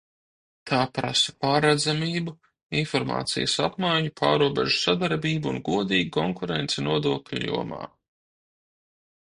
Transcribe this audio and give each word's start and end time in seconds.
Tā 0.69 0.77
prasa 0.93 1.33
pārredzamību, 1.45 2.33
informācijas 2.81 3.55
apmaiņu, 3.67 4.15
pārrobežu 4.23 4.75
sadarbību 4.79 5.53
un 5.55 5.63
godīgu 5.71 6.15
konkurenci 6.19 6.89
nodokļu 6.91 7.47
jomā. 7.49 7.87